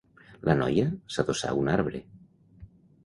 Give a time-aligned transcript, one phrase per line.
[0.49, 0.85] La noia
[1.17, 2.05] s'adossà a un arbre.